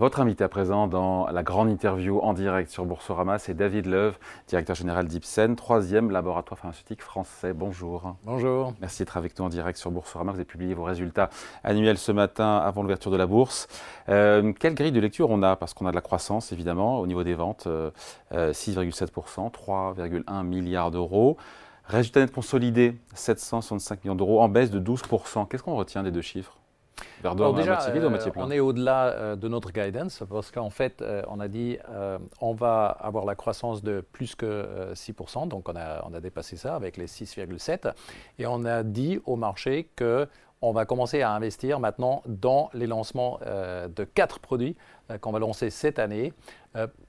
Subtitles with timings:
[0.00, 4.16] Votre invité à présent dans la grande interview en direct sur Boursorama, c'est David Leuve,
[4.48, 7.52] directeur général d'Ipsen, troisième laboratoire pharmaceutique français.
[7.52, 8.16] Bonjour.
[8.24, 8.72] Bonjour.
[8.80, 10.32] Merci d'être avec nous en direct sur Boursorama.
[10.32, 11.28] Vous avez publié vos résultats
[11.64, 13.68] annuels ce matin avant l'ouverture de la bourse.
[14.08, 15.54] Euh, quelle grille de lecture on a?
[15.54, 17.68] Parce qu'on a de la croissance évidemment au niveau des ventes,
[18.32, 21.36] 6,7%, 3,1 milliards d'euros.
[21.84, 25.46] Résultat net consolidé, 765 millions d'euros, en baisse de 12%.
[25.46, 26.59] Qu'est-ce qu'on retient des deux chiffres?
[27.24, 31.40] Alors déjà, euh, on est au-delà euh, de notre guidance parce qu'en fait, euh, on
[31.40, 31.78] a dit
[32.40, 36.56] on va avoir la croissance de plus que 6%, donc on a, on a dépassé
[36.56, 37.92] ça avec les 6,7%,
[38.38, 40.26] et on a dit au marché que
[40.62, 44.76] on va commencer à investir maintenant dans les lancements de quatre produits
[45.22, 46.34] qu'on va lancer cette année,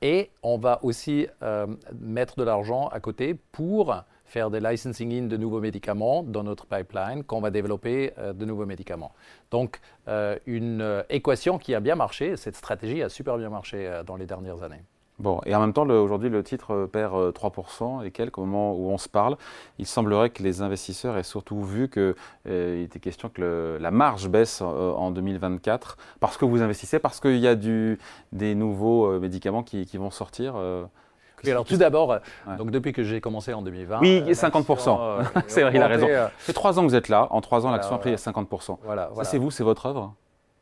[0.01, 1.27] et on va aussi
[1.99, 3.93] mettre de l'argent à côté pour
[4.31, 8.45] faire des licensing in de nouveaux médicaments dans notre pipeline, qu'on va développer euh, de
[8.45, 9.11] nouveaux médicaments.
[9.51, 14.01] Donc, euh, une euh, équation qui a bien marché, cette stratégie a super bien marché
[14.05, 14.81] dans les dernières années.
[15.19, 18.89] Bon, et en même temps, aujourd'hui, le titre perd 3% et quelques au moment où
[18.89, 19.35] on se parle.
[19.77, 22.15] Il semblerait que les investisseurs aient surtout vu qu'il
[22.51, 27.47] était question que la marge baisse en 2024 parce que vous investissez, parce qu'il y
[27.47, 30.55] a des nouveaux médicaments qui vont sortir
[31.49, 32.19] alors tout d'abord,
[32.57, 33.99] donc depuis que j'ai commencé en 2020.
[34.01, 34.99] Oui, 50%.
[34.99, 36.07] Euh, c'est vrai, il a raison.
[36.07, 37.27] Euh, ça fait trois ans que vous êtes là.
[37.31, 38.77] En trois ans, l'action a pris 50%.
[38.83, 40.13] Voilà, Ça, c'est vous, c'est votre œuvre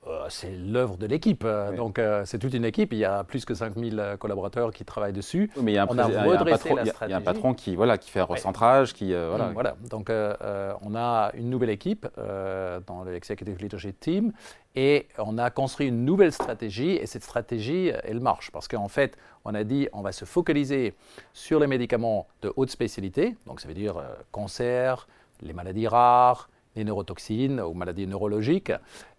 [0.08, 1.45] euh, c'est l'œuvre de l'équipe.
[1.75, 2.94] Donc, c'est toute une équipe.
[2.94, 5.52] Il y a plus que 5000 collaborateurs qui travaillent dessus.
[5.61, 7.09] mais il y a un, on a redressé la stratégie.
[7.09, 8.94] Il y a un patron qui, voilà, qui fait un recentrage.
[8.94, 9.52] Qui, voilà.
[9.53, 9.75] voilà.
[9.89, 14.31] Donc, on a une nouvelle équipe dans l'Executive Leadership Team
[14.75, 19.17] et on a construit une nouvelle stratégie et cette stratégie, elle marche parce qu'en fait,
[19.44, 20.94] on a dit on va se focaliser
[21.33, 25.08] sur les médicaments de haute spécialité, donc ça veut dire euh, cancer,
[25.42, 28.72] les maladies rares, les neurotoxines ou maladies neurologiques.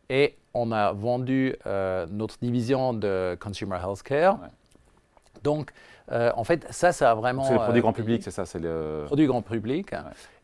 [0.08, 4.38] Et on a vendu euh, notre division de Consumer Healthcare.
[5.42, 5.70] Donc,
[6.12, 7.44] euh, en fait, ça, ça a vraiment.
[7.44, 9.94] C'est le produit grand public, c'est ça C'est le produit grand public.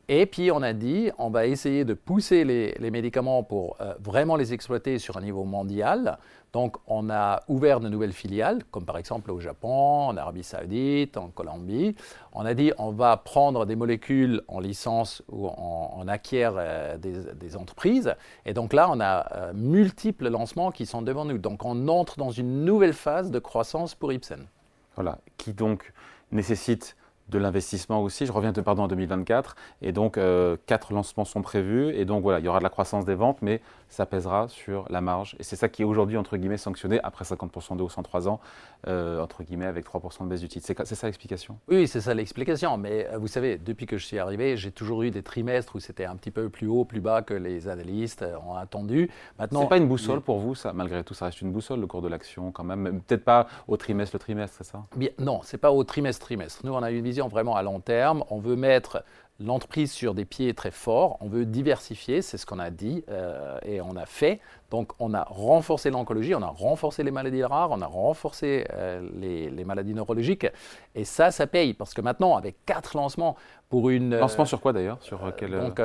[0.09, 4.37] Et puis on a dit, on va essayer de pousser les, médicaments pour euh, vraiment
[4.37, 6.19] les exploiter sur un niveau mondial.
[6.53, 11.17] Donc on a ouvert de nouvelles filiales, comme par exemple au Japon, en Arabie saoudite,
[11.17, 11.97] en Colombie.
[12.33, 17.57] On a dit, on va prendre des molécules en licence ou on, acquiert euh, des,
[17.57, 18.15] entreprises.
[18.45, 21.39] Et donc là, on a euh, multiples lancements qui sont devant nous.
[21.39, 24.47] Donc on entre dans une nouvelle phase de croissance pour Ipsen.
[24.95, 25.93] Voilà, qui donc
[26.31, 26.97] nécessite
[27.29, 28.27] de l'investissement aussi.
[28.27, 32.23] Je reviens de pardon en 2024 et donc euh, quatre lancements sont prévus et donc
[32.23, 35.37] voilà il y aura de la croissance des ventes mais ça pèsera sur la marge
[35.39, 38.29] et c'est ça qui est aujourd'hui entre guillemets sanctionné après 50% de hausse en 3
[38.29, 38.41] ans
[38.89, 40.67] euh, entre guillemets avec 3% de baisse du titre.
[40.67, 41.59] C'est ça l'explication?
[41.69, 45.03] Oui c'est ça l'explication mais euh, vous savez depuis que je suis arrivé j'ai toujours
[45.03, 48.25] eu des trimestres où c'était un petit peu plus haut plus bas que les analystes
[48.47, 49.11] ont attendu.
[49.39, 50.73] Maintenant c'est pas une boussole pour vous ça?
[50.73, 53.77] Malgré tout ça reste une boussole le cours de l'action quand même peut-être pas au
[53.77, 54.85] trimestre le trimestre c'est ça?
[54.97, 56.61] Bien, Non c'est pas au trimestre trimestre.
[56.65, 58.25] Nous on a une vision vraiment à long terme.
[58.31, 59.05] On veut mettre
[59.41, 61.19] l'entreprise sur des pieds très forts.
[61.21, 64.41] On veut diversifier, c'est ce qu'on a dit euh, et on a fait.
[64.71, 69.07] Donc on a renforcé l'oncologie, on a renforcé les maladies rares, on a renforcé euh,
[69.15, 70.47] les, maladies neurologiques.
[70.95, 73.37] Et ça, ça paye parce que maintenant, avec quatre lancements
[73.69, 74.15] pour une...
[74.15, 74.99] Euh, lancement sur quoi d'ailleurs?
[75.01, 75.51] Sur quel...
[75.53, 75.81] Donc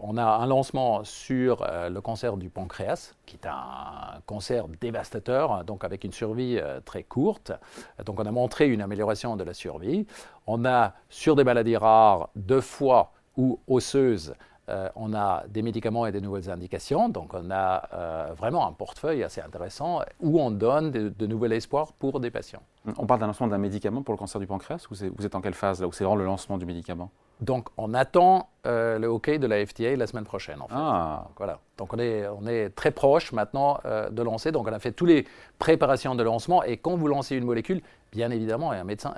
[0.00, 5.84] on a un lancement sur le cancer du pancréas, qui est un cancer dévastateur, donc
[5.84, 7.52] avec une survie très courte.
[8.04, 10.06] Donc on a montré une amélioration de la survie.
[10.46, 14.34] On a sur des maladies rares deux fois ou osseuses
[14.70, 18.72] euh, on a des médicaments et des nouvelles indications, donc on a euh, vraiment un
[18.72, 22.62] portefeuille assez intéressant où on donne de, de nouveaux espoirs pour des patients.
[22.96, 25.40] On parle d'un lancement d'un médicament pour le cancer du pancréas ou vous êtes en
[25.40, 27.10] quelle phase là où c'est vraiment le lancement du médicament?
[27.40, 30.74] Donc, on attend euh, le OK de la FDA la semaine prochaine, en fait.
[30.76, 31.28] Ah.
[31.38, 31.60] voilà.
[31.78, 34.52] Donc, on est, on est très proche maintenant de lancer.
[34.52, 35.26] Donc, on a fait toutes les
[35.58, 36.62] préparations de lancement.
[36.64, 37.80] Et quand vous lancez une molécule,
[38.12, 39.14] bien évidemment, et un, médecin,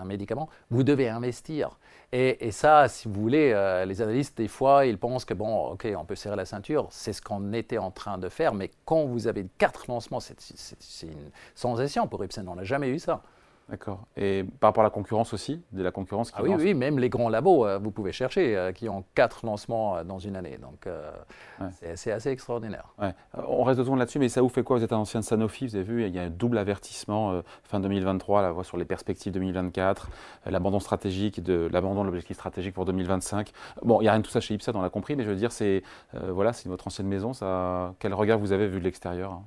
[0.00, 1.78] un médicament, vous devez investir.
[2.16, 5.88] Et, ça, si vous voulez, euh, les analystes, des fois, ils pensent que, bon, OK,
[5.98, 6.86] on peut serrer la ceinture.
[6.90, 8.54] C'est ce qu'on était en train de faire.
[8.54, 10.36] Mais quand vous avez quatre lancements, c'est
[11.02, 12.48] une sensation pour Ipsen.
[12.48, 13.20] On n'a jamais eu ça.
[13.68, 14.06] D'accord.
[14.16, 16.98] Et par rapport à la concurrence aussi, de la concurrence qui ah oui, oui, même
[16.98, 20.36] les grands labos, euh, vous pouvez chercher, euh, qui ont quatre lancements euh, dans une
[20.36, 20.58] année.
[20.60, 20.86] Donc
[21.94, 22.94] c'est assez extraordinaire.
[23.32, 24.76] On reste de là-dessus, mais ça vous fait quoi?
[24.76, 27.42] Vous êtes un ancien de Sanofi, vous avez vu, il y a un double avertissement
[27.62, 30.10] fin 2023, la voix sur les perspectives 2024,
[30.46, 33.52] l'abandon stratégique, de l'abandon de l'objectif stratégique pour 2025.
[33.82, 35.30] Bon, il n'y a rien de tout ça chez Ipsen, on l'a compris, mais je
[35.30, 35.82] veux dire, c'est
[36.12, 37.32] voilà, c'est votre ancienne maison.
[37.32, 39.44] Ça, quel regard vous avez vu de l'extérieur hein?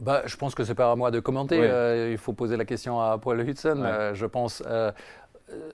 [0.00, 1.60] Bah, je pense que c'est pas à moi de commenter.
[1.60, 3.82] Euh, il faut poser la question à Paul Hudson.
[3.84, 4.62] Euh, je pense.
[4.66, 4.92] Euh,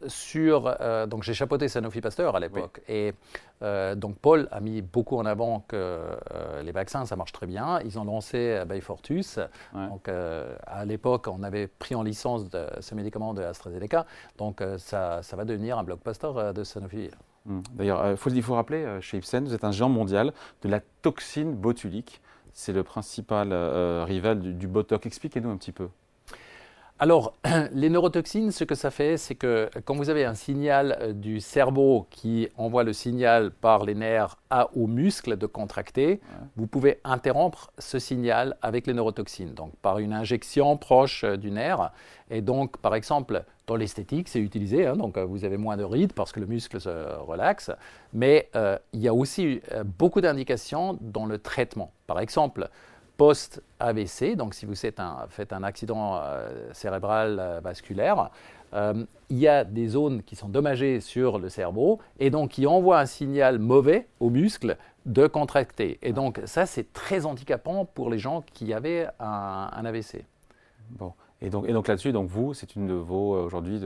[0.08, 0.76] sur,
[1.06, 2.80] donc j'ai chapeauté Sanofi Pasteur à l'époque.
[2.88, 3.14] Et
[3.60, 6.00] donc Paul a mis beaucoup en avant que
[6.64, 7.78] les vaccins, ça marche très bien.
[7.84, 9.38] Ils ont lancé Beyfortus.
[9.72, 12.46] Donc à l'époque, on avait pris en licence
[12.80, 14.04] ce médicament de AstraZeneca.
[14.36, 17.10] Donc ça, ça va devenir un blockbuster de Sanofi.
[17.46, 17.60] Hmm.
[17.74, 20.32] D'ailleurs, il faut, faut, rappeler, chez Ipsen, vous êtes un géant mondial
[20.62, 22.20] de la toxine botulique.
[22.60, 23.52] C'est le principal
[24.04, 25.06] rival du, du Botox.
[25.06, 25.88] Expliquez-nous un petit peu.
[27.00, 27.34] Alors,
[27.72, 31.38] les neurotoxines, ce que ça fait, c'est que quand vous avez un signal euh, du
[31.40, 36.20] cerveau qui envoie le signal par les nerfs à, aux muscles de contracter,
[36.56, 41.52] vous pouvez interrompre ce signal avec les neurotoxines, donc par une injection proche euh, du
[41.52, 41.92] nerf.
[42.30, 45.84] Et donc, par exemple, dans l'esthétique, c'est utilisé, hein, donc euh, vous avez moins de
[45.84, 47.70] rides parce que le muscle se relaxe,
[48.12, 48.50] mais
[48.92, 49.60] il y a aussi
[49.98, 51.92] beaucoup d'indications dans le traitement.
[52.08, 52.70] Par exemple,
[53.18, 58.30] post-AVC, donc si vous faites un, accident euh, cérébral euh, vasculaire,
[58.72, 62.66] euh, il y a des zones qui sont dommagées sur le cerveau et donc qui
[62.66, 65.98] envoient un signal mauvais aux muscles de contracter.
[66.00, 70.24] Et donc ça, c'est très handicapant pour les gens qui avaient un, AVC.
[70.90, 71.12] Bon.
[71.42, 73.80] Et donc, et donc là-dessus, donc vous, c'est une de vos aujourd'hui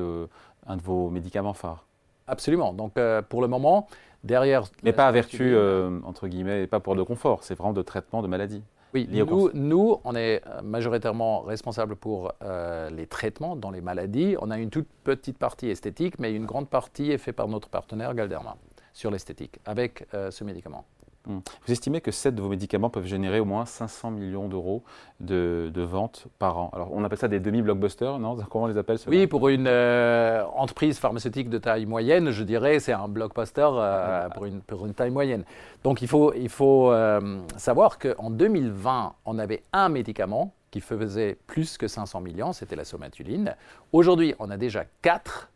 [0.67, 1.85] un de vos médicaments phares.
[2.27, 2.73] Absolument.
[2.73, 2.95] Donc
[3.29, 3.89] pour le moment,
[4.25, 4.65] derrière.
[4.83, 5.57] Mais pas à vertu
[6.05, 7.43] entre guillemets, pas pour de confort.
[7.43, 8.63] C'est vraiment de traitement de maladie.
[8.95, 14.37] Oui, nous, nous, on est euh, majoritairement responsable pour euh, les traitements dans les maladies.
[14.41, 17.71] On a une toute petite partie esthétique, mais une grande partie est faite par notre
[17.71, 18.57] partenaire Galderma
[18.93, 20.85] sur l'esthétique avec euh, ce médicament.
[21.27, 21.39] Hmm.
[21.67, 24.83] Vous estimez que 7 de vos médicaments peuvent générer au moins 500 millions d'euros
[25.21, 26.71] de, ventes par an.
[26.75, 28.37] Alors, on appelle ça des demi-blockbusters, non?
[28.51, 32.81] Comment on les appelle Oui, pour une euh, entreprise pharmaceutique de taille moyenne, je dirais,
[32.81, 35.45] c'est un blockbuster euh, pour, une, pour, une, taille moyenne.
[35.85, 41.39] Donc, il faut, il faut euh, savoir qu'en 2020, on avait un médicament qui faisait
[41.47, 43.55] plus que 500 millions, c'était la somatuline.
[43.93, 45.51] Aujourd'hui, on a déjà 4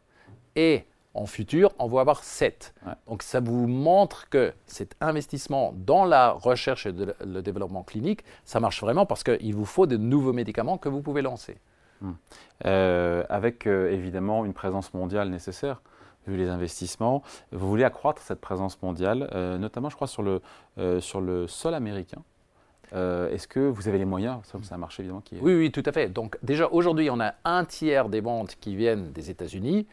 [0.55, 0.85] et
[1.17, 2.75] en futur, on va avoir 7.
[3.09, 8.61] Donc ça vous montre que cet investissement dans la recherche et le développement clinique, ça
[8.61, 11.59] marche vraiment parce qu'il vous faut de nouveaux médicaments que vous pouvez lancer.
[12.01, 12.13] Hmm.
[12.67, 15.81] Euh, avec euh, évidemment une présence mondiale nécessaire
[16.27, 17.23] vu les investissements.
[17.53, 20.43] Vous voulez accroître cette présence mondiale, euh, notamment, je crois, sur le,
[21.01, 22.21] sur le sol américain.
[22.93, 24.41] Est-ce que vous avez les moyens?
[24.43, 25.41] C'est un marché évidemment qui est...
[25.41, 26.09] Oui, oui, tout à fait.
[26.09, 29.87] Donc déjà aujourd'hui, on a un tiers des ventes qui viennent des États-Unis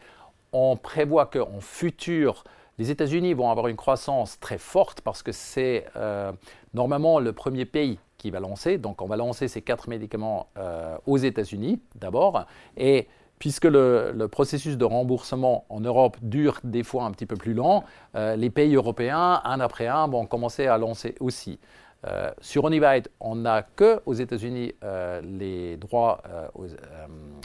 [0.54, 2.44] on prévoit qu'en futur,
[2.78, 6.32] les États-Unis vont avoir une croissance très forte parce que c'est euh,
[6.72, 8.78] normalement le premier pays qui va lancer.
[8.78, 12.46] Donc on va lancer ces quatre médicaments euh, aux États-Unis d'abord.
[12.76, 13.08] Et
[13.40, 17.82] puisque le, processus de remboursement en Europe dure des fois un petit peu plus lent,
[18.14, 21.58] euh, les pays européens, un après un, vont commencer à lancer aussi.
[22.06, 26.48] Euh, sur Onivite, on n'a que aux États-Unis euh, les droits euh,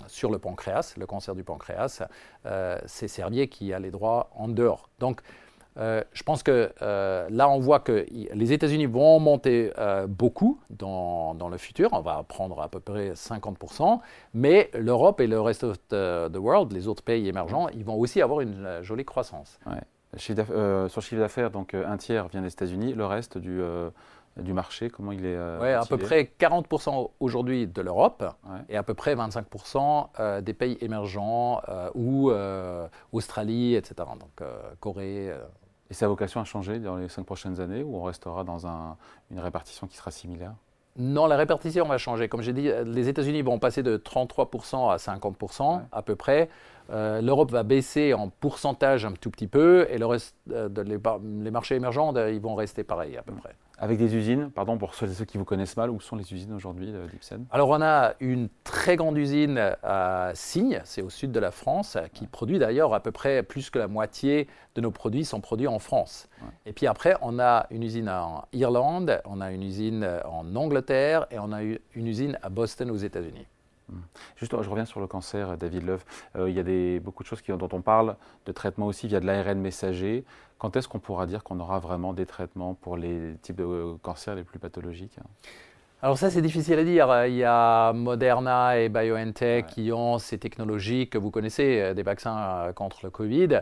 [0.08, 2.04] sur le pancréas, le cancer du pancréas.
[2.86, 4.90] c'est Servier qui a les droits en dehors.
[5.00, 5.22] Donc,
[5.78, 9.72] je pense que là, on voit que les États-Unis vont monter
[10.08, 11.90] beaucoup dans, dans, le futur.
[11.94, 14.00] On va prendre à peu près 50%.
[14.34, 18.22] Mais l'Europe et le reste de the world, les autres pays émergents, ils vont aussi
[18.22, 19.60] avoir une jolie croissance.
[20.18, 23.62] sur chiffre d'affaires, donc un tiers vient des États-Unis, le reste du
[24.39, 28.24] du marché Comment il est euh, Oui, à peu près 40% aujourd'hui de l'Europe
[28.69, 32.31] et à peu près 25% euh, des pays émergents euh, ou
[33.12, 34.09] Australie, etc.
[34.19, 34.47] Donc
[34.80, 35.33] Corée.
[35.91, 39.39] Et sa vocation a changé dans les cinq prochaines années ou on restera dans une
[39.39, 40.53] répartition qui sera similaire?
[40.98, 42.27] Non, la répartition va changer.
[42.27, 46.50] Comme j'ai dit, les États-Unis vont passer de 33% à 50% à peu près.
[46.91, 51.75] L'Europe va baisser en pourcentage un tout petit peu et le reste, de les, marchés
[51.75, 53.55] émergents, ils vont rester pareils à peu près.
[53.81, 56.53] Avec des usines, pardon, pour ceux, ceux qui vous connaissent mal, où sont les usines
[56.53, 61.39] aujourd'hui d'Ipsen Alors on a une très grande usine à Signes, c'est au sud de
[61.39, 65.24] la France, qui produit d'ailleurs à peu près plus que la moitié de nos produits
[65.24, 66.27] sont produits en France.
[66.65, 71.27] Et puis après, on a une usine en Irlande, on a une usine en Angleterre
[71.31, 73.48] et on a une usine à Boston aux États-Unis.
[73.89, 74.01] Hmm.
[74.36, 76.03] Juste, je reviens sur le cancer, David Love.
[76.36, 78.15] Euh, il y a des, beaucoup de choses qui, dont on parle,
[78.46, 80.24] de traitement aussi via de l'ARN messager.
[80.58, 84.36] Quand est-ce qu'on pourra dire qu'on aura vraiment des traitements pour les types de cancers
[84.36, 85.19] les plus pathologiques
[86.01, 87.25] alors ça, c'est difficile à dire.
[87.25, 92.03] Il y a Moderna et BioNTech qui ont ces technologies que vous connaissez, euh, des
[92.03, 93.60] vaccins euh, contre le Covid,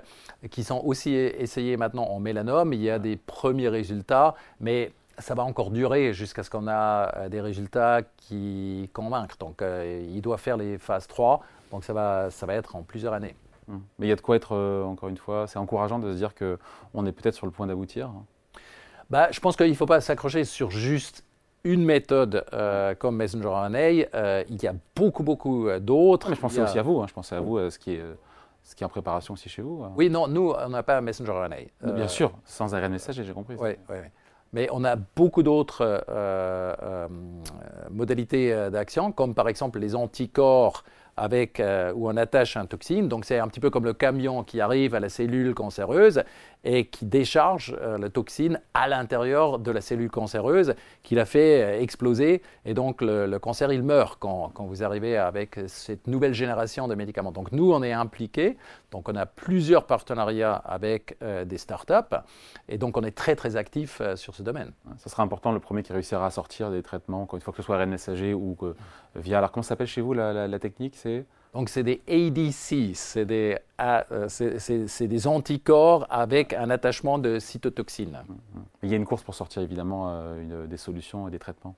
[0.51, 2.73] qui sont aussi essayés maintenant en mélanome.
[2.73, 7.15] Il y a des premiers résultats, mais ça va encore durer jusqu'à ce qu'on a
[7.15, 9.39] euh, des résultats qui convainquent.
[9.39, 11.41] Donc, il doit faire les phases 3.
[11.71, 13.35] Donc, ça va, ça va être en plusieurs années.
[13.69, 13.81] Hum.
[13.99, 16.17] Mais il y a de quoi être, euh, encore une fois, c'est encourageant de se
[16.17, 18.11] dire qu'on est peut-être sur le point d'aboutir.
[19.09, 21.23] Bah, je pense qu'il ne faut pas s'accrocher sur juste
[21.63, 23.77] une méthode euh, comme Messenger RNA.
[24.13, 26.33] Euh, il y a beaucoup, beaucoup d'autres.
[26.33, 27.01] je pensais aussi à vous.
[27.01, 27.05] Hein.
[27.07, 28.03] je pensais à vous, ce qui est
[28.63, 29.91] Ce qui est en préparation aussi chez vous hein.
[29.97, 31.93] Oui, non, nous, on n'a pas messenger RNA.
[31.93, 33.55] Bien sûr, sans ARN messager, j'ai compris.
[33.59, 34.07] Oui, oui, oui.
[34.53, 36.03] Mais on a beaucoup d'autres
[37.91, 40.83] modalités d'action, comme par exemple les anticorps
[41.17, 43.09] avec, euh, où on attache un toxine.
[43.09, 46.23] Donc c'est un petit peu comme le camion qui arrive à la cellule cancéreuse
[46.69, 51.63] et qui décharge euh, la toxine à l'intérieur de la cellule cancéreuse qui la fait
[51.63, 52.41] euh, exploser.
[52.65, 57.31] Et donc le, cancer, il meurt quand, vous arrivez avec cette nouvelle génération de médicaments.
[57.31, 58.57] Donc nous, on est impliqués.
[58.91, 62.15] Donc on a plusieurs partenariats avec des startups.
[62.67, 64.71] Et donc on est très très actifs sur ce domaine.
[64.97, 67.63] Ça sera important, le premier qui réussira à sortir des traitements, une fois que ce
[67.63, 68.57] soit RNSAG ou
[69.15, 69.37] via...
[69.37, 70.95] Alors comment s'appelle chez vous la technique
[71.57, 74.27] donc c'est des ADC, c'est des, euh,
[74.99, 78.19] des, anticorps avec un attachement de cytotoxine.
[78.83, 81.73] Il y a une course pour sortir évidemment euh, des solutions et des traitements.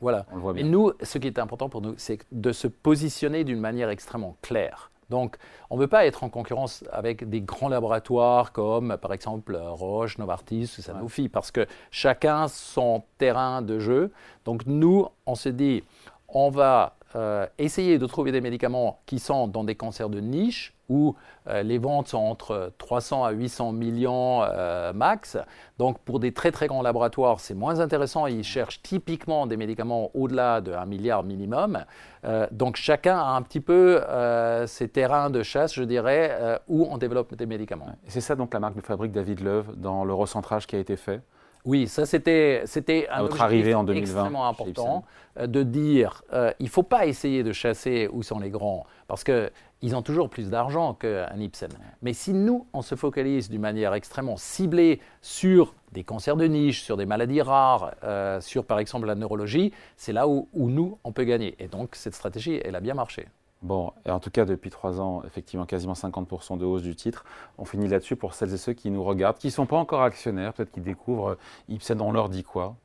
[0.00, 0.26] Voilà.
[0.32, 0.66] On le voit bien.
[0.66, 4.36] Et nous, ce qui est important pour nous, c'est de se positionner d'une manière extrêmement
[4.42, 4.90] claire.
[5.10, 5.36] Donc,
[5.70, 10.18] on ne veut pas être en concurrence avec des grands laboratoires comme, par exemple, Roche,
[10.18, 14.10] Novartis ou Sanofi, parce que chacun son terrain de jeu.
[14.44, 15.84] Donc, nous, on se dit,
[16.26, 20.74] on va euh, essayer de trouver des médicaments qui sont dans des cancers de niche
[20.88, 21.16] où
[21.48, 25.36] euh, les ventes sont entre 300 à 800 millions euh, max.
[25.78, 28.26] Donc pour des très très grands laboratoires, c'est moins intéressant.
[28.26, 31.84] Ils cherchent typiquement des médicaments au-delà de 1 milliard minimum.
[32.52, 34.00] donc chacun a un petit peu
[34.66, 37.88] ses terrains de chasse, je dirais, où on développe des médicaments.
[38.06, 40.96] C'est ça donc la marque de fabrique David Love dans le recentrage qui a été
[40.96, 41.20] fait
[41.64, 42.62] oui, ça c'était
[43.10, 45.04] un Notre arrivée en 2020 extrêmement important
[45.38, 48.86] euh, de dire euh, il ne faut pas essayer de chasser où sont les grands
[49.08, 51.70] parce qu'ils ont toujours plus d'argent qu'un Ipsen.
[52.00, 56.82] Mais si nous, on se focalise d'une manière extrêmement ciblée sur des cancers de niche,
[56.82, 60.98] sur des maladies rares, euh, sur par exemple la neurologie, c'est là où, où nous,
[61.04, 61.56] on peut gagner.
[61.58, 63.26] Et donc cette stratégie, elle a bien marché.
[63.62, 67.24] Bon, et en tout cas, depuis trois ans, effectivement, quasiment 50% de hausse du titre.
[67.58, 70.02] On finit là-dessus pour celles et ceux qui nous regardent, qui ne sont pas encore
[70.02, 71.36] actionnaires, peut-être qui découvrent
[71.68, 72.76] Ipsen, on leur dit quoi?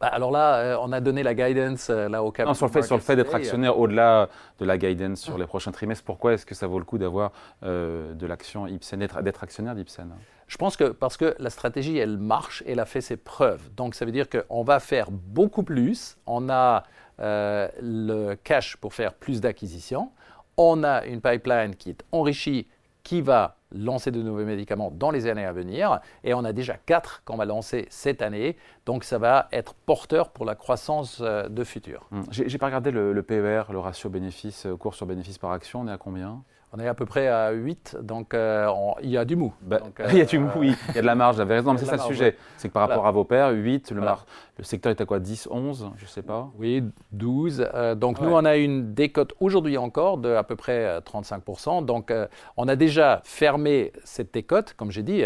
[0.00, 2.46] Bah, alors là, euh, on a donné la guidance euh, là au cap.
[2.46, 4.28] Non, sur le fait, sur le fait d'être actionnaire, au-delà
[4.58, 7.32] de la guidance sur les prochains trimestres, pourquoi est-ce que ça vaut le coup d'avoir
[7.62, 10.10] euh, de l'action Ipsen, d'être actionnaire d'Ipsen
[10.46, 13.72] Je pense que parce que la stratégie, elle marche, elle a fait ses preuves.
[13.76, 16.16] Donc ça veut dire qu'on va faire beaucoup plus.
[16.26, 16.84] On a
[17.20, 20.10] euh, le cash pour faire plus d'acquisitions.
[20.56, 22.66] On a une pipeline qui est enrichie,
[23.02, 26.00] qui va lancer de nouveaux médicaments dans les années à venir.
[26.22, 28.56] Et on a déjà quatre qu'on va lancer cette année.
[28.86, 32.06] Donc ça va être porteur pour la croissance euh, de futur.
[32.12, 32.24] Hum.
[32.30, 35.80] J'ai pas regardé le, le, PER, le ratio bénéfice, euh, cours sur bénéfice par action.
[35.80, 36.42] On est à combien?
[36.76, 38.68] On est à peu près à 8, donc euh,
[39.00, 39.54] il y a du mou.
[39.62, 39.78] Bah,
[40.10, 40.74] il y a du mou, oui.
[40.88, 41.76] Il y a de la marge, la raison.
[41.78, 42.36] c'est ça le sujet.
[42.56, 45.20] C'est que par rapport à vos pairs, 8, le, le, secteur est à quoi?
[45.20, 46.50] 10, 11 Je ne sais pas.
[46.58, 47.68] Oui, 12.
[47.72, 51.78] Euh, donc nous, on a une décote aujourd'hui encore de à peu près 35%.
[51.78, 52.12] Euh, donc
[52.56, 54.74] on a déjà fermé cette décote.
[54.76, 55.22] Comme j'ai dit,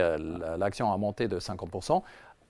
[0.58, 2.02] l'action a monté de 50%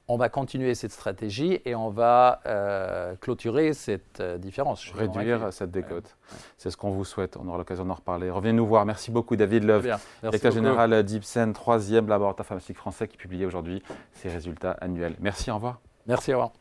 [0.09, 4.91] on va continuer cette stratégie et on va euh, clôturer cette euh, différence.
[4.95, 6.17] Réduire cette décote.
[6.57, 7.37] C'est ce qu'on vous souhaite.
[7.37, 8.31] On aura l'occasion d'en reparler.
[8.31, 8.87] Revenez nous voir.
[8.87, 9.89] Merci beaucoup, David Love,
[10.23, 15.17] directeur général d'Ipsen, troisième laboratoire pharmaceutique français qui publiait aujourd'hui ses résultats annuels.
[15.21, 15.81] Merci, au revoir.
[16.07, 16.53] Merci, au revoir.